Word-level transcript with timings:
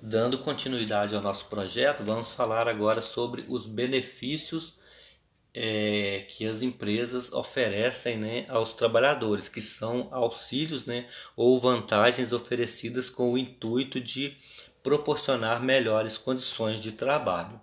Dando 0.00 0.38
continuidade 0.38 1.14
ao 1.16 1.20
nosso 1.20 1.46
projeto, 1.46 2.04
vamos 2.04 2.32
falar 2.32 2.68
agora 2.68 3.02
sobre 3.02 3.44
os 3.48 3.66
benefícios 3.66 4.74
é, 5.52 6.24
que 6.28 6.46
as 6.46 6.62
empresas 6.62 7.32
oferecem 7.32 8.16
né, 8.16 8.46
aos 8.48 8.74
trabalhadores, 8.74 9.48
que 9.48 9.60
são 9.60 10.06
auxílios 10.12 10.84
né, 10.84 11.08
ou 11.34 11.58
vantagens 11.58 12.32
oferecidas 12.32 13.10
com 13.10 13.32
o 13.32 13.38
intuito 13.38 14.00
de 14.00 14.36
proporcionar 14.84 15.60
melhores 15.60 16.16
condições 16.16 16.78
de 16.78 16.92
trabalho. 16.92 17.60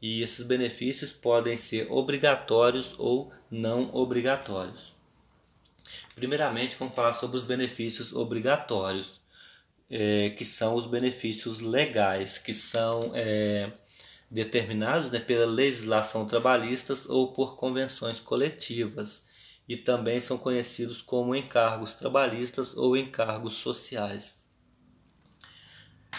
E 0.00 0.22
esses 0.22 0.44
benefícios 0.44 1.10
podem 1.10 1.56
ser 1.56 1.90
obrigatórios 1.90 2.94
ou 2.98 3.32
não 3.50 3.92
obrigatórios. 3.92 4.94
Primeiramente, 6.14 6.76
vamos 6.76 6.94
falar 6.94 7.14
sobre 7.14 7.36
os 7.36 7.42
benefícios 7.42 8.12
obrigatórios 8.12 9.17
é, 9.90 10.30
que 10.30 10.44
são 10.44 10.74
os 10.74 10.86
benefícios 10.86 11.60
legais, 11.60 12.38
que 12.38 12.52
são 12.52 13.12
é, 13.14 13.72
determinados 14.30 15.10
né, 15.10 15.18
pela 15.18 15.46
legislação 15.46 16.26
trabalhista 16.26 16.94
ou 17.08 17.32
por 17.32 17.56
convenções 17.56 18.20
coletivas, 18.20 19.26
e 19.68 19.76
também 19.76 20.18
são 20.20 20.38
conhecidos 20.38 21.02
como 21.02 21.34
encargos 21.34 21.94
trabalhistas 21.94 22.76
ou 22.76 22.96
encargos 22.96 23.54
sociais. 23.54 24.34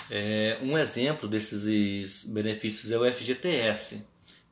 É, 0.10 0.58
um 0.62 0.78
exemplo 0.78 1.28
desses 1.28 2.26
benefícios 2.26 2.92
é 2.92 2.98
o 2.98 3.12
FGTS, 3.12 4.04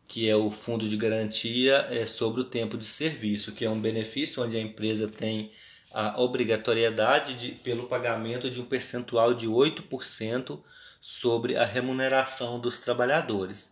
que 0.07 0.27
é 0.29 0.35
o 0.35 0.49
Fundo 0.49 0.87
de 0.87 0.95
Garantia 0.95 1.87
é, 1.91 2.05
sobre 2.05 2.41
o 2.41 2.45
Tempo 2.45 2.77
de 2.77 2.85
Serviço, 2.85 3.51
que 3.51 3.65
é 3.65 3.69
um 3.69 3.79
benefício 3.79 4.41
onde 4.43 4.55
a 4.55 4.61
empresa 4.61 5.07
tem 5.07 5.51
a 5.93 6.19
obrigatoriedade 6.21 7.33
de, 7.35 7.51
pelo 7.51 7.87
pagamento 7.87 8.49
de 8.49 8.59
um 8.61 8.65
percentual 8.65 9.33
de 9.33 9.47
8% 9.47 10.59
sobre 11.01 11.55
a 11.55 11.65
remuneração 11.65 12.59
dos 12.59 12.77
trabalhadores. 12.77 13.71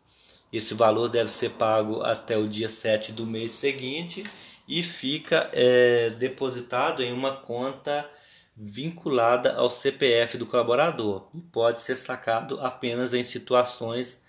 Esse 0.51 0.73
valor 0.73 1.09
deve 1.09 1.29
ser 1.29 1.51
pago 1.51 2.01
até 2.01 2.37
o 2.37 2.47
dia 2.47 2.69
7 2.69 3.11
do 3.11 3.25
mês 3.25 3.51
seguinte 3.51 4.23
e 4.67 4.81
fica 4.81 5.49
é, 5.51 6.11
depositado 6.11 7.03
em 7.03 7.11
uma 7.11 7.33
conta 7.35 8.09
vinculada 8.55 9.53
ao 9.53 9.69
CPF 9.69 10.37
do 10.37 10.45
colaborador 10.45 11.27
e 11.33 11.41
pode 11.41 11.81
ser 11.81 11.97
sacado 11.97 12.59
apenas 12.61 13.13
em 13.13 13.23
situações 13.23 14.21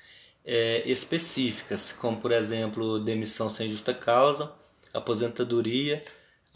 é, 0.45 0.83
específicas, 0.85 1.93
como 1.93 2.17
por 2.17 2.33
exemplo 2.33 2.99
demissão 2.99 3.49
sem 3.49 3.69
justa 3.69 3.95
causa, 3.95 4.51
aposentadoria 4.93 6.03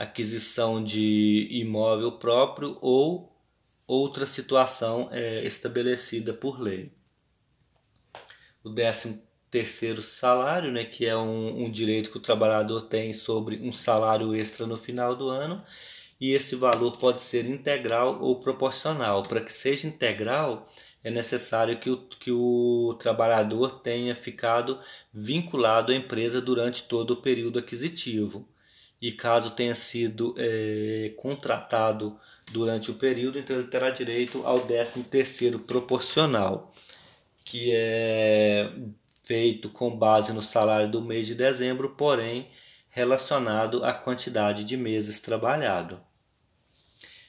aquisição 0.01 0.83
de 0.83 1.47
imóvel 1.51 2.13
próprio 2.13 2.79
ou 2.81 3.31
outra 3.87 4.25
situação 4.25 5.11
é, 5.13 5.47
estabelecida 5.47 6.33
por 6.33 6.59
lei. 6.59 6.91
O 8.65 8.71
décimo 8.71 9.23
terceiro 9.51 10.01
salário, 10.01 10.73
né, 10.73 10.85
que 10.85 11.05
é 11.05 11.15
um, 11.15 11.65
um 11.65 11.71
direito 11.71 12.11
que 12.11 12.17
o 12.17 12.23
trabalhador 12.23 12.83
tem 12.83 13.13
sobre 13.13 13.57
um 13.57 13.73
salário 13.73 14.35
extra 14.35 14.67
no 14.67 14.79
final 14.79 15.15
do 15.15 15.29
ano, 15.29 15.63
e 16.19 16.33
esse 16.33 16.57
valor 16.57 16.97
pode 16.97 17.21
ser 17.21 17.45
integral 17.45 18.23
ou 18.23 18.41
proporcional. 18.41 19.23
Para 19.25 19.43
que 19.43 19.53
seja 19.53 19.87
integral, 19.87 20.67
é 21.05 21.11
necessário 21.11 21.79
que 21.79 21.91
o, 21.91 21.99
que 21.99 22.33
o 22.33 22.97
trabalhador 22.99 23.81
tenha 23.81 24.15
ficado 24.15 24.81
vinculado 25.13 25.93
à 25.93 25.95
empresa 25.95 26.41
durante 26.41 26.85
todo 26.85 27.11
o 27.11 27.21
período 27.21 27.59
aquisitivo 27.59 28.49
e 29.01 29.13
caso 29.13 29.51
tenha 29.51 29.75
sido 29.75 30.35
é, 30.37 31.13
contratado 31.17 32.19
durante 32.51 32.91
o 32.91 32.95
período, 32.95 33.39
então 33.39 33.57
ele 33.57 33.69
terá 33.69 33.91
direito 33.91 34.43
ao 34.45 34.61
13 34.61 35.05
terceiro 35.05 35.59
proporcional, 35.59 36.75
que 37.45 37.71
é 37.73 38.71
feito 39.23 39.71
com 39.71 39.97
base 39.97 40.33
no 40.33 40.43
salário 40.43 40.91
do 40.91 41.01
mês 41.01 41.27
de 41.27 41.35
dezembro, 41.35 41.91
porém 41.97 42.51
relacionado 42.91 43.85
à 43.85 43.95
quantidade 43.95 44.65
de 44.65 44.77
meses 44.77 45.21
trabalhado. 45.21 46.01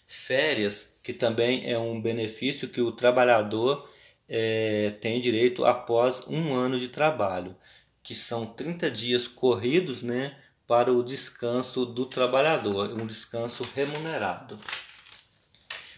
Férias, 0.05 0.89
que 1.03 1.13
também 1.13 1.69
é 1.69 1.77
um 1.77 2.01
benefício 2.01 2.67
que 2.67 2.81
o 2.81 2.91
trabalhador 2.91 3.89
é, 4.27 4.91
tem 4.99 5.21
direito 5.21 5.63
após 5.63 6.21
um 6.27 6.53
ano 6.53 6.79
de 6.79 6.89
trabalho, 6.89 7.55
que 8.03 8.15
são 8.15 8.45
30 8.45 8.89
dias 8.89 9.27
corridos, 9.27 10.01
né, 10.01 10.35
para 10.71 10.93
o 10.93 11.03
descanso 11.03 11.85
do 11.85 12.05
trabalhador, 12.05 12.97
um 12.97 13.05
descanso 13.05 13.61
remunerado. 13.75 14.57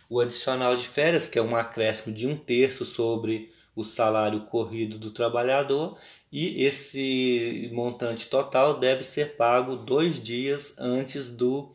O 0.10 0.20
adicional 0.20 0.76
de 0.76 0.88
férias, 0.88 1.28
que 1.28 1.38
é 1.38 1.42
um 1.44 1.56
acréscimo 1.56 2.12
de 2.12 2.26
um 2.26 2.36
terço 2.36 2.84
sobre 2.84 3.54
o 3.76 3.84
salário 3.84 4.48
corrido 4.48 4.98
do 4.98 5.12
trabalhador, 5.12 5.96
e 6.32 6.66
esse 6.66 7.70
montante 7.72 8.26
total 8.26 8.80
deve 8.80 9.04
ser 9.04 9.38
pago 9.38 9.76
dois 9.76 10.20
dias 10.20 10.74
antes 10.80 11.30
do 11.30 11.72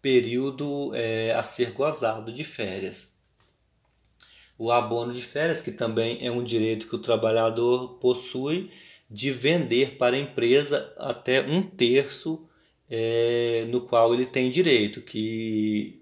período 0.00 0.92
é, 0.94 1.32
a 1.32 1.42
ser 1.42 1.72
gozado 1.72 2.32
de 2.32 2.44
férias. 2.44 3.12
O 4.56 4.70
abono 4.70 5.12
de 5.12 5.22
férias, 5.22 5.60
que 5.60 5.72
também 5.72 6.24
é 6.24 6.30
um 6.30 6.44
direito 6.44 6.86
que 6.86 6.94
o 6.94 7.02
trabalhador 7.02 7.94
possui, 7.94 8.70
de 9.10 9.30
vender 9.32 9.96
para 9.96 10.14
a 10.14 10.18
empresa 10.18 10.94
até 10.96 11.42
um 11.42 11.62
terço 11.62 12.46
é, 12.88 13.66
no 13.68 13.80
qual 13.80 14.14
ele 14.14 14.26
tem 14.26 14.50
direito, 14.50 15.00
que 15.02 16.00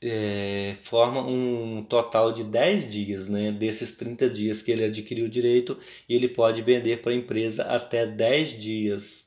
é, 0.00 0.76
forma 0.80 1.24
um 1.24 1.84
total 1.84 2.32
de 2.32 2.42
10 2.42 2.90
dias, 2.90 3.28
né? 3.28 3.52
desses 3.52 3.92
30 3.92 4.28
dias 4.28 4.60
que 4.60 4.72
ele 4.72 4.84
adquiriu 4.84 5.26
o 5.26 5.30
direito, 5.30 5.78
ele 6.08 6.28
pode 6.28 6.60
vender 6.60 7.00
para 7.00 7.12
a 7.12 7.14
empresa 7.14 7.62
até 7.64 8.04
10 8.04 8.60
dias, 8.60 9.26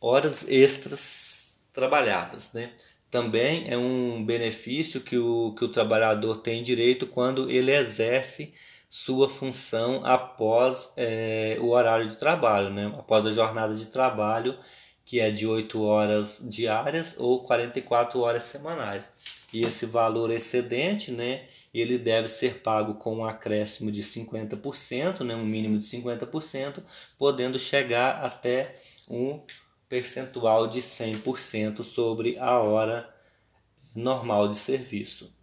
horas 0.00 0.46
extras 0.48 1.58
trabalhadas. 1.72 2.52
Né? 2.52 2.72
Também 3.10 3.68
é 3.68 3.76
um 3.76 4.24
benefício 4.24 5.00
que 5.00 5.18
o, 5.18 5.54
que 5.54 5.64
o 5.64 5.72
trabalhador 5.72 6.36
tem 6.36 6.62
direito 6.62 7.06
quando 7.06 7.50
ele 7.50 7.72
exerce 7.72 8.52
sua 8.88 9.28
função 9.28 10.04
após 10.04 10.92
é, 10.96 11.58
o 11.60 11.68
horário 11.68 12.08
de 12.08 12.16
trabalho, 12.16 12.70
né? 12.70 12.92
após 12.98 13.26
a 13.26 13.32
jornada 13.32 13.74
de 13.74 13.86
trabalho, 13.86 14.58
que 15.04 15.20
é 15.20 15.30
de 15.30 15.46
8 15.46 15.80
horas 15.82 16.40
diárias 16.42 17.14
ou 17.18 17.42
44 17.42 18.20
horas 18.20 18.42
semanais. 18.44 19.08
E 19.52 19.62
esse 19.62 19.86
valor 19.86 20.30
excedente, 20.32 21.12
né, 21.12 21.46
ele 21.72 21.96
deve 21.98 22.26
ser 22.26 22.60
pago 22.62 22.94
com 22.94 23.18
um 23.18 23.24
acréscimo 23.24 23.92
de 23.92 24.02
50%, 24.02 25.20
né, 25.20 25.36
um 25.36 25.44
mínimo 25.44 25.78
de 25.78 25.84
50%, 25.84 26.82
podendo 27.16 27.58
chegar 27.58 28.24
até 28.24 28.76
um 29.08 29.40
percentual 29.88 30.66
de 30.66 30.80
100% 30.80 31.84
sobre 31.84 32.36
a 32.38 32.58
hora 32.58 33.08
normal 33.94 34.48
de 34.48 34.56
serviço. 34.56 35.35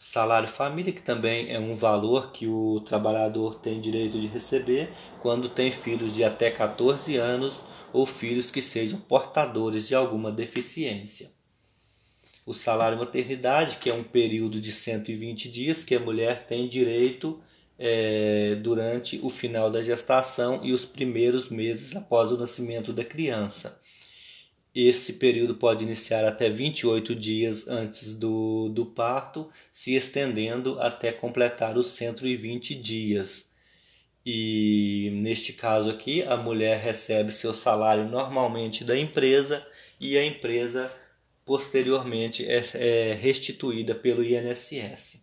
Salário 0.00 0.46
família, 0.46 0.92
que 0.92 1.02
também 1.02 1.50
é 1.50 1.58
um 1.58 1.74
valor 1.74 2.30
que 2.30 2.46
o 2.46 2.78
trabalhador 2.82 3.56
tem 3.56 3.80
direito 3.80 4.20
de 4.20 4.28
receber 4.28 4.92
quando 5.20 5.48
tem 5.48 5.72
filhos 5.72 6.14
de 6.14 6.22
até 6.22 6.52
14 6.52 7.16
anos 7.16 7.64
ou 7.92 8.06
filhos 8.06 8.48
que 8.48 8.62
sejam 8.62 9.00
portadores 9.00 9.88
de 9.88 9.96
alguma 9.96 10.30
deficiência. 10.30 11.32
O 12.46 12.54
salário 12.54 12.96
maternidade, 12.96 13.78
que 13.78 13.90
é 13.90 13.92
um 13.92 14.04
período 14.04 14.60
de 14.60 14.70
120 14.70 15.50
dias 15.50 15.82
que 15.82 15.96
a 15.96 16.00
mulher 16.00 16.46
tem 16.46 16.68
direito 16.68 17.40
é, 17.76 18.54
durante 18.54 19.18
o 19.20 19.28
final 19.28 19.68
da 19.68 19.82
gestação 19.82 20.60
e 20.64 20.72
os 20.72 20.84
primeiros 20.84 21.48
meses 21.48 21.96
após 21.96 22.30
o 22.30 22.38
nascimento 22.38 22.92
da 22.92 23.04
criança. 23.04 23.80
Esse 24.80 25.14
período 25.14 25.56
pode 25.56 25.82
iniciar 25.82 26.24
até 26.24 26.48
28 26.48 27.12
dias 27.12 27.66
antes 27.66 28.14
do, 28.14 28.68
do 28.68 28.86
parto, 28.86 29.48
se 29.72 29.96
estendendo 29.96 30.80
até 30.80 31.10
completar 31.10 31.76
os 31.76 31.88
120 31.88 32.76
dias. 32.76 33.50
E 34.24 35.10
neste 35.14 35.52
caso 35.52 35.90
aqui, 35.90 36.22
a 36.22 36.36
mulher 36.36 36.78
recebe 36.78 37.32
seu 37.32 37.52
salário 37.52 38.08
normalmente 38.08 38.84
da 38.84 38.96
empresa 38.96 39.66
e 39.98 40.16
a 40.16 40.24
empresa 40.24 40.92
posteriormente 41.44 42.46
é, 42.48 42.62
é 42.74 43.14
restituída 43.14 43.96
pelo 43.96 44.22
INSS. 44.22 45.20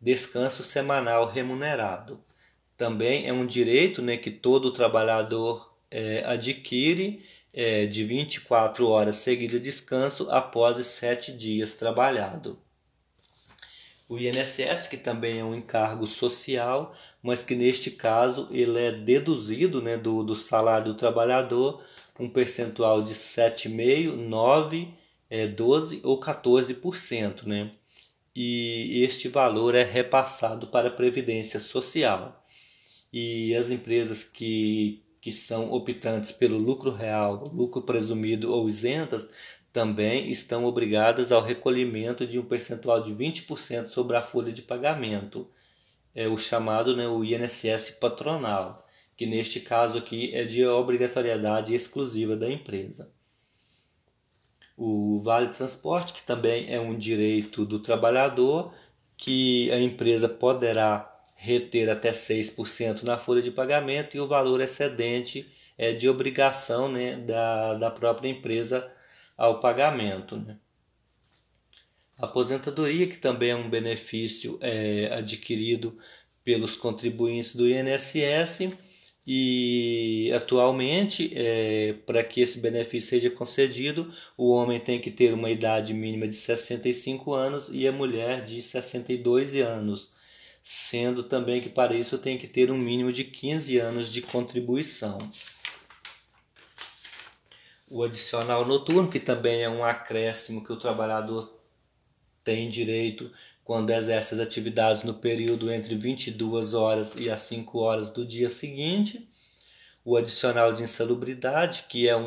Descanso 0.00 0.62
semanal 0.62 1.26
remunerado. 1.26 2.22
Também 2.76 3.26
é 3.26 3.32
um 3.32 3.44
direito 3.44 4.00
né, 4.00 4.16
que 4.16 4.30
todo 4.30 4.72
trabalhador 4.72 5.69
é, 5.90 6.22
adquire 6.24 7.22
é, 7.52 7.86
de 7.86 8.04
24 8.04 8.86
horas 8.88 9.16
seguidas 9.16 9.60
de 9.60 9.64
descanso 9.64 10.30
após 10.30 10.84
7 10.86 11.32
dias 11.32 11.74
trabalhado. 11.74 12.58
O 14.08 14.18
INSS, 14.18 14.88
que 14.88 14.96
também 14.96 15.38
é 15.38 15.44
um 15.44 15.54
encargo 15.54 16.06
social, 16.06 16.92
mas 17.22 17.42
que 17.42 17.54
neste 17.54 17.90
caso 17.90 18.48
ele 18.50 18.78
é 18.78 18.92
deduzido 18.92 19.80
né, 19.80 19.96
do, 19.96 20.24
do 20.24 20.34
salário 20.34 20.86
do 20.86 20.94
trabalhador 20.94 21.82
um 22.18 22.28
percentual 22.28 23.02
de 23.02 23.14
7,5%, 23.14 24.28
9%, 24.28 24.88
é, 25.30 25.46
12% 25.46 26.00
ou 26.04 26.20
14%. 26.20 27.46
Né? 27.46 27.70
e 28.34 29.02
este 29.02 29.28
valor 29.28 29.74
é 29.74 29.82
repassado 29.82 30.68
para 30.68 30.88
a 30.88 30.92
Previdência 30.92 31.58
Social. 31.58 32.42
E 33.12 33.54
as 33.56 33.70
empresas 33.70 34.22
que, 34.22 35.02
que 35.20 35.32
são 35.32 35.70
optantes 35.70 36.32
pelo 36.32 36.56
lucro 36.56 36.90
real, 36.90 37.50
lucro 37.52 37.82
presumido 37.82 38.52
ou 38.52 38.68
isentas, 38.68 39.28
também 39.72 40.30
estão 40.30 40.64
obrigadas 40.64 41.30
ao 41.30 41.42
recolhimento 41.42 42.26
de 42.26 42.38
um 42.38 42.44
percentual 42.44 43.02
de 43.02 43.12
20% 43.12 43.86
sobre 43.86 44.16
a 44.16 44.22
folha 44.22 44.52
de 44.52 44.62
pagamento, 44.62 45.48
é 46.14 46.26
o 46.26 46.36
chamado 46.36 46.96
né, 46.96 47.06
o 47.06 47.22
INSS 47.24 47.90
patronal, 48.00 48.84
que 49.16 49.26
neste 49.26 49.60
caso 49.60 49.98
aqui 49.98 50.34
é 50.34 50.44
de 50.44 50.66
obrigatoriedade 50.66 51.74
exclusiva 51.74 52.36
da 52.36 52.50
empresa. 52.50 53.12
O 54.76 55.20
Vale 55.20 55.48
Transporte, 55.48 56.14
que 56.14 56.22
também 56.22 56.72
é 56.72 56.80
um 56.80 56.96
direito 56.96 57.64
do 57.66 57.78
trabalhador, 57.78 58.72
que 59.16 59.70
a 59.70 59.78
empresa 59.78 60.28
poderá 60.28 61.09
reter 61.42 61.88
até 61.88 62.12
6% 62.12 63.02
na 63.02 63.16
folha 63.16 63.40
de 63.40 63.50
pagamento 63.50 64.14
e 64.14 64.20
o 64.20 64.28
valor 64.28 64.60
excedente 64.60 65.50
é 65.78 65.90
de 65.90 66.06
obrigação 66.06 66.92
né, 66.92 67.16
da, 67.16 67.74
da 67.74 67.90
própria 67.90 68.28
empresa 68.28 68.86
ao 69.38 69.58
pagamento. 69.58 70.36
Né? 70.36 70.58
A 72.18 72.26
aposentadoria, 72.26 73.06
que 73.06 73.16
também 73.16 73.50
é 73.52 73.56
um 73.56 73.70
benefício 73.70 74.58
é, 74.60 75.08
adquirido 75.14 75.98
pelos 76.44 76.76
contribuintes 76.76 77.56
do 77.56 77.66
INSS, 77.66 78.76
e 79.26 80.30
atualmente, 80.34 81.30
é, 81.34 81.94
para 82.04 82.22
que 82.22 82.42
esse 82.42 82.58
benefício 82.58 83.08
seja 83.08 83.30
concedido, 83.30 84.12
o 84.36 84.50
homem 84.50 84.78
tem 84.78 85.00
que 85.00 85.10
ter 85.10 85.32
uma 85.32 85.50
idade 85.50 85.94
mínima 85.94 86.28
de 86.28 86.34
65 86.34 87.32
anos 87.32 87.70
e 87.72 87.88
a 87.88 87.92
mulher 87.92 88.44
de 88.44 88.60
62 88.60 89.54
anos, 89.56 90.10
sendo 90.62 91.22
também 91.22 91.60
que 91.60 91.68
para 91.68 91.94
isso 91.94 92.18
tem 92.18 92.36
que 92.36 92.46
ter 92.46 92.70
um 92.70 92.78
mínimo 92.78 93.12
de 93.12 93.24
15 93.24 93.78
anos 93.78 94.12
de 94.12 94.22
contribuição 94.22 95.18
o 97.90 98.04
adicional 98.04 98.64
noturno, 98.64 99.10
que 99.10 99.18
também 99.18 99.62
é 99.62 99.68
um 99.68 99.84
acréscimo 99.84 100.62
que 100.62 100.72
o 100.72 100.78
trabalhador 100.78 101.60
tem 102.44 102.68
direito 102.68 103.30
quando 103.64 103.90
exerce 103.90 104.34
as 104.34 104.40
atividades 104.40 105.02
no 105.02 105.14
período 105.14 105.70
entre 105.70 105.96
22 105.96 106.72
horas 106.72 107.14
e 107.16 107.28
as 107.28 107.40
5 107.42 107.78
horas 107.78 108.08
do 108.10 108.24
dia 108.24 108.48
seguinte. 108.48 109.28
O 110.02 110.16
adicional 110.16 110.72
de 110.72 110.82
insalubridade, 110.82 111.84
que 111.88 112.08
é 112.08 112.16
um, 112.16 112.22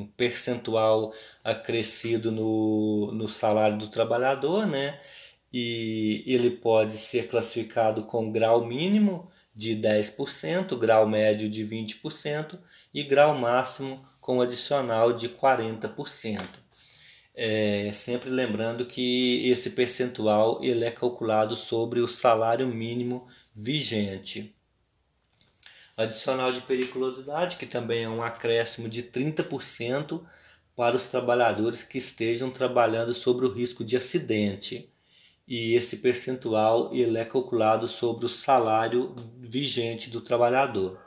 um 0.00 0.12
percentual 0.16 1.12
acrescido 1.44 2.32
no, 2.32 3.12
no 3.12 3.28
salário 3.28 3.76
do 3.76 3.88
trabalhador, 3.88 4.66
né? 4.66 4.98
E 5.52 6.22
ele 6.26 6.50
pode 6.50 6.92
ser 6.92 7.28
classificado 7.28 8.04
com 8.04 8.30
grau 8.30 8.64
mínimo 8.64 9.30
de 9.54 9.74
10%, 9.74 10.76
grau 10.76 11.08
médio 11.08 11.48
de 11.48 11.64
20% 11.64 12.58
e 12.92 13.02
grau 13.02 13.38
máximo 13.38 14.04
com 14.20 14.40
adicional 14.40 15.12
de 15.12 15.28
40%. 15.28 16.42
É, 17.34 17.90
sempre 17.92 18.30
lembrando 18.30 18.86
que 18.86 19.48
esse 19.48 19.70
percentual 19.70 20.62
ele 20.62 20.84
é 20.84 20.90
calculado 20.90 21.54
sobre 21.54 22.00
o 22.00 22.08
salário 22.08 22.66
mínimo 22.66 23.28
vigente. 23.54 24.54
Adicional 25.96 26.52
de 26.52 26.60
periculosidade, 26.60 27.56
que 27.56 27.66
também 27.66 28.04
é 28.04 28.08
um 28.08 28.22
acréscimo 28.22 28.88
de 28.88 29.02
30% 29.02 30.22
para 30.74 30.96
os 30.96 31.06
trabalhadores 31.06 31.82
que 31.82 31.96
estejam 31.96 32.50
trabalhando 32.50 33.14
sobre 33.14 33.46
o 33.46 33.52
risco 33.52 33.82
de 33.82 33.96
acidente. 33.96 34.92
E 35.46 35.74
esse 35.74 35.98
percentual 35.98 36.92
ele 36.92 37.18
é 37.18 37.24
calculado 37.24 37.86
sobre 37.86 38.26
o 38.26 38.28
salário 38.28 39.14
vigente 39.38 40.10
do 40.10 40.20
trabalhador. 40.20 40.98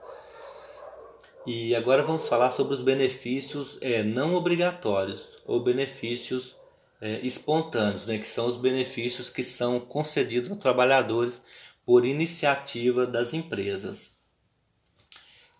E 1.45 1.75
agora 1.75 2.03
vamos 2.03 2.27
falar 2.27 2.51
sobre 2.51 2.73
os 2.73 2.81
benefícios 2.81 3.77
é, 3.81 4.03
não 4.03 4.35
obrigatórios 4.35 5.37
ou 5.45 5.63
benefícios 5.63 6.55
é, 7.01 7.19
espontâneos, 7.25 8.05
né, 8.05 8.17
que 8.17 8.27
são 8.27 8.45
os 8.47 8.55
benefícios 8.55 9.29
que 9.29 9.43
são 9.43 9.79
concedidos 9.79 10.51
aos 10.51 10.59
trabalhadores 10.59 11.41
por 11.85 12.05
iniciativa 12.05 13.07
das 13.07 13.33
empresas. 13.33 14.19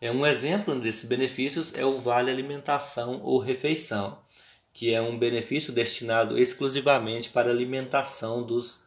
É 0.02 0.12
um 0.12 0.26
exemplo 0.26 0.80
desses 0.80 1.04
benefícios 1.04 1.74
é 1.74 1.86
o 1.86 1.98
Vale 1.98 2.32
Alimentação 2.32 3.22
ou 3.22 3.40
Refeição, 3.40 4.20
que 4.74 4.94
é 4.94 5.02
um 5.02 5.18
benefício 5.18 5.74
destinado 5.74 6.38
exclusivamente 6.38 7.30
para 7.30 7.50
alimentação 7.50 8.44
dos 8.44 8.80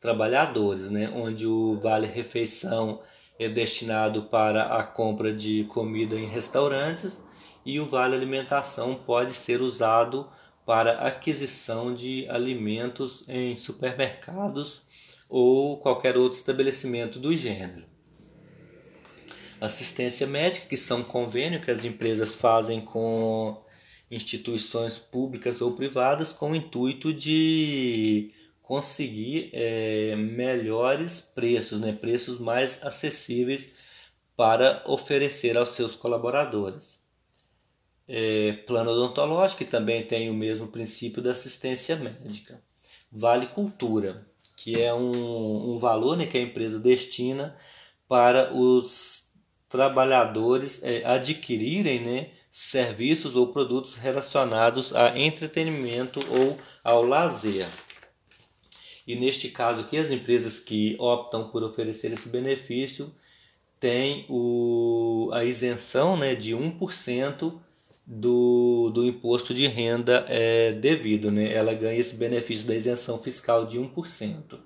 trabalhadores, 0.00 0.90
né, 0.90 1.10
onde 1.14 1.46
o 1.46 1.78
Vale 1.80 2.06
Refeição 2.06 3.00
é 3.38 3.48
destinado 3.48 4.24
para 4.24 4.64
a 4.76 4.82
compra 4.82 5.32
de 5.32 5.64
comida 5.64 6.16
em 6.16 6.26
restaurantes 6.26 7.22
e 7.64 7.78
o 7.78 7.86
vale 7.86 8.16
alimentação 8.16 8.94
pode 8.94 9.32
ser 9.32 9.62
usado 9.62 10.28
para 10.66 11.06
aquisição 11.06 11.94
de 11.94 12.26
alimentos 12.28 13.24
em 13.28 13.56
supermercados 13.56 14.82
ou 15.28 15.76
qualquer 15.78 16.16
outro 16.16 16.36
estabelecimento 16.36 17.18
do 17.18 17.36
gênero. 17.36 17.86
Assistência 19.60 20.26
médica, 20.26 20.66
que 20.66 20.76
são 20.76 21.02
convênios 21.02 21.64
que 21.64 21.70
as 21.70 21.84
empresas 21.84 22.34
fazem 22.34 22.80
com 22.80 23.62
instituições 24.10 24.98
públicas 24.98 25.60
ou 25.60 25.72
privadas 25.72 26.32
com 26.32 26.52
o 26.52 26.56
intuito 26.56 27.12
de 27.12 28.32
conseguir 28.62 29.50
é, 29.52 30.14
melhores 30.16 31.20
preços, 31.20 31.80
né, 31.80 31.92
preços 31.92 32.38
mais 32.38 32.78
acessíveis 32.82 33.70
para 34.36 34.82
oferecer 34.86 35.56
aos 35.56 35.70
seus 35.70 35.96
colaboradores. 35.96 36.98
É, 38.06 38.52
plano 38.66 38.90
odontológico, 38.90 39.64
que 39.64 39.70
também 39.70 40.02
tem 40.02 40.30
o 40.30 40.34
mesmo 40.34 40.68
princípio 40.68 41.22
da 41.22 41.32
assistência 41.32 41.96
médica. 41.96 42.62
Vale 43.10 43.46
Cultura, 43.46 44.26
que 44.56 44.80
é 44.80 44.92
um, 44.94 45.72
um 45.72 45.78
valor 45.78 46.16
né, 46.16 46.26
que 46.26 46.38
a 46.38 46.42
empresa 46.42 46.78
destina 46.78 47.56
para 48.06 48.54
os 48.54 49.26
trabalhadores 49.68 50.80
é, 50.82 51.04
adquirirem 51.04 52.00
né, 52.00 52.30
serviços 52.58 53.36
ou 53.36 53.46
produtos 53.52 53.94
relacionados 53.94 54.92
a 54.92 55.16
entretenimento 55.16 56.18
ou 56.28 56.58
ao 56.82 57.04
lazer. 57.04 57.68
E 59.06 59.14
neste 59.14 59.48
caso 59.48 59.82
aqui, 59.82 59.96
as 59.96 60.10
empresas 60.10 60.58
que 60.58 60.96
optam 60.98 61.48
por 61.50 61.62
oferecer 61.62 62.12
esse 62.12 62.28
benefício 62.28 63.14
têm 63.78 64.26
o, 64.28 65.30
a 65.32 65.44
isenção 65.44 66.16
né, 66.16 66.34
de 66.34 66.52
1% 66.52 67.60
do, 68.04 68.90
do 68.90 69.06
imposto 69.06 69.54
de 69.54 69.68
renda 69.68 70.26
é, 70.28 70.72
devido. 70.72 71.30
Né? 71.30 71.52
Ela 71.52 71.72
ganha 71.74 71.98
esse 71.98 72.16
benefício 72.16 72.66
da 72.66 72.74
isenção 72.74 73.16
fiscal 73.18 73.66
de 73.66 73.78
1%. 73.78 74.58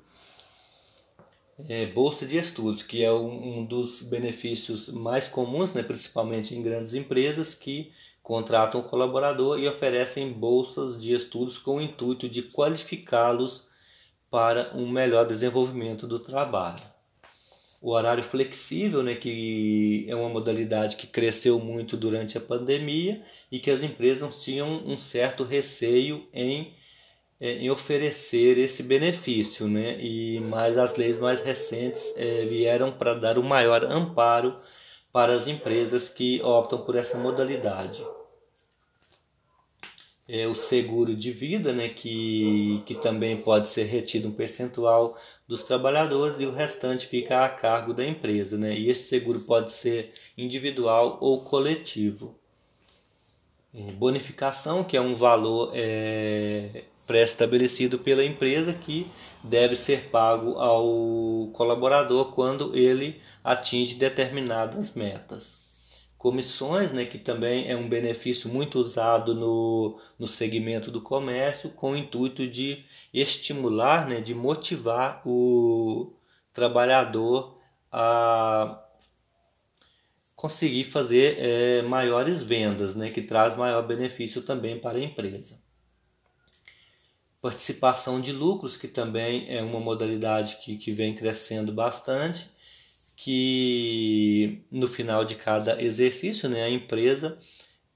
É, 1.68 1.86
bolsa 1.86 2.26
de 2.26 2.38
estudos, 2.38 2.82
que 2.82 3.04
é 3.04 3.12
um, 3.12 3.58
um 3.58 3.64
dos 3.64 4.02
benefícios 4.02 4.88
mais 4.88 5.28
comuns, 5.28 5.72
né, 5.72 5.82
principalmente 5.82 6.54
em 6.54 6.62
grandes 6.62 6.94
empresas 6.94 7.54
que 7.54 7.92
contratam 8.22 8.80
o 8.80 8.84
colaborador 8.84 9.58
e 9.58 9.68
oferecem 9.68 10.32
bolsas 10.32 11.00
de 11.00 11.14
estudos 11.14 11.58
com 11.58 11.76
o 11.76 11.80
intuito 11.80 12.28
de 12.28 12.42
qualificá-los 12.42 13.66
para 14.30 14.74
um 14.74 14.88
melhor 14.88 15.26
desenvolvimento 15.26 16.06
do 16.06 16.18
trabalho. 16.18 16.82
O 17.82 17.90
horário 17.90 18.22
flexível, 18.22 19.02
né, 19.02 19.14
que 19.14 20.06
é 20.08 20.14
uma 20.14 20.28
modalidade 20.28 20.96
que 20.96 21.06
cresceu 21.06 21.58
muito 21.58 21.96
durante 21.96 22.38
a 22.38 22.40
pandemia 22.40 23.22
e 23.50 23.58
que 23.58 23.70
as 23.70 23.82
empresas 23.82 24.42
tinham 24.42 24.82
um 24.86 24.96
certo 24.96 25.44
receio 25.44 26.26
em, 26.32 26.72
em 27.50 27.70
oferecer 27.70 28.58
esse 28.58 28.82
benefício, 28.82 29.66
né, 29.68 29.98
e 30.00 30.40
mais 30.40 30.78
as 30.78 30.96
leis 30.96 31.18
mais 31.18 31.40
recentes 31.40 32.12
é, 32.16 32.44
vieram 32.44 32.90
para 32.92 33.14
dar 33.14 33.38
um 33.38 33.42
maior 33.42 33.84
amparo 33.84 34.56
para 35.12 35.34
as 35.34 35.46
empresas 35.46 36.08
que 36.08 36.40
optam 36.42 36.78
por 36.78 36.96
essa 36.96 37.18
modalidade 37.18 38.04
é, 40.28 40.46
o 40.46 40.54
seguro 40.54 41.14
de 41.14 41.30
vida, 41.30 41.74
né, 41.74 41.90
que, 41.90 42.82
que 42.86 42.94
também 42.94 43.36
pode 43.36 43.68
ser 43.68 43.84
retido 43.84 44.28
um 44.28 44.32
percentual 44.32 45.14
dos 45.46 45.62
trabalhadores 45.62 46.40
e 46.40 46.46
o 46.46 46.52
restante 46.52 47.06
fica 47.06 47.44
a 47.44 47.48
cargo 47.50 47.92
da 47.92 48.06
empresa. 48.06 48.56
Né, 48.56 48.74
e 48.74 48.88
esse 48.88 49.04
seguro 49.04 49.40
pode 49.40 49.72
ser 49.72 50.12
individual 50.36 51.18
ou 51.20 51.42
coletivo. 51.42 52.34
É, 53.74 53.92
bonificação, 53.92 54.84
que 54.84 54.96
é 54.96 55.00
um 55.00 55.14
valor 55.14 55.72
é, 55.74 56.84
pré-estabelecido 57.06 57.98
pela 57.98 58.24
empresa 58.24 58.72
que 58.72 59.10
deve 59.42 59.76
ser 59.76 60.10
pago 60.10 60.58
ao 60.58 61.48
colaborador 61.52 62.32
quando 62.32 62.76
ele 62.76 63.20
atinge 63.42 63.94
determinadas 63.94 64.92
metas 64.92 65.62
comissões, 66.22 66.92
né, 66.92 67.04
que 67.04 67.18
também 67.18 67.68
é 67.68 67.76
um 67.76 67.88
benefício 67.88 68.48
muito 68.48 68.78
usado 68.78 69.34
no, 69.34 69.98
no 70.16 70.28
segmento 70.28 70.88
do 70.88 71.00
comércio, 71.00 71.68
com 71.70 71.90
o 71.90 71.96
intuito 71.96 72.46
de 72.46 72.84
estimular, 73.12 74.08
né, 74.08 74.20
de 74.20 74.32
motivar 74.32 75.20
o 75.26 76.12
trabalhador 76.52 77.58
a 77.90 78.80
conseguir 80.36 80.84
fazer 80.84 81.38
é, 81.40 81.82
maiores 81.82 82.44
vendas, 82.44 82.94
né, 82.94 83.10
que 83.10 83.22
traz 83.22 83.56
maior 83.56 83.84
benefício 83.84 84.42
também 84.42 84.78
para 84.78 84.98
a 84.98 85.02
empresa. 85.02 85.58
Participação 87.42 88.20
de 88.20 88.32
lucros, 88.32 88.76
que 88.76 88.88
também 88.88 89.46
é 89.48 89.60
uma 89.60 89.80
modalidade 89.80 90.56
que, 90.64 90.78
que 90.78 90.92
vem 90.92 91.14
crescendo 91.14 91.72
bastante, 91.72 92.48
que 93.16 94.64
no 94.70 94.86
final 94.86 95.24
de 95.24 95.34
cada 95.34 95.82
exercício 95.82 96.48
né, 96.48 96.62
a 96.62 96.70
empresa 96.70 97.36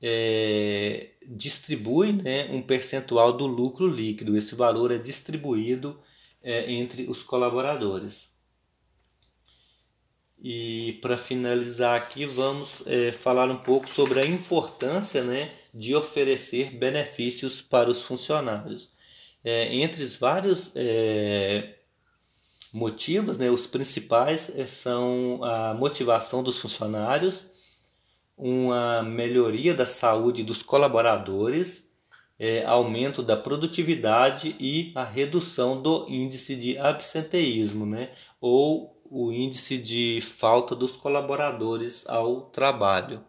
é, 0.02 1.10
distribui 1.26 2.12
né, 2.12 2.48
um 2.50 2.60
percentual 2.60 3.32
do 3.32 3.46
lucro 3.46 3.86
líquido. 3.86 4.36
Esse 4.36 4.54
valor 4.54 4.90
é 4.90 4.98
distribuído 4.98 5.98
é, 6.42 6.70
entre 6.72 7.08
os 7.08 7.22
colaboradores. 7.22 8.34
E 10.38 10.98
para 11.00 11.16
finalizar 11.16 11.96
aqui, 11.96 12.26
vamos 12.26 12.82
é, 12.84 13.10
falar 13.10 13.50
um 13.50 13.56
pouco 13.56 13.88
sobre 13.88 14.20
a 14.20 14.26
importância 14.26 15.22
né, 15.22 15.50
de 15.72 15.94
oferecer 15.94 16.76
benefícios 16.76 17.62
para 17.62 17.90
os 17.90 18.02
funcionários. 18.02 18.95
É, 19.48 19.72
entre 19.76 20.02
os 20.02 20.16
vários 20.16 20.72
é, 20.74 21.76
motivos, 22.72 23.38
né, 23.38 23.48
os 23.48 23.64
principais 23.64 24.50
é, 24.56 24.66
são 24.66 25.38
a 25.44 25.72
motivação 25.72 26.42
dos 26.42 26.58
funcionários, 26.58 27.44
uma 28.36 29.04
melhoria 29.04 29.72
da 29.72 29.86
saúde 29.86 30.42
dos 30.42 30.64
colaboradores, 30.64 31.88
é, 32.36 32.64
aumento 32.64 33.22
da 33.22 33.36
produtividade 33.36 34.56
e 34.58 34.90
a 34.96 35.04
redução 35.04 35.80
do 35.80 36.08
índice 36.08 36.56
de 36.56 36.76
absenteísmo, 36.76 37.86
né, 37.86 38.10
ou 38.40 39.00
o 39.08 39.30
índice 39.30 39.78
de 39.78 40.20
falta 40.22 40.74
dos 40.74 40.96
colaboradores 40.96 42.04
ao 42.08 42.50
trabalho. 42.50 43.24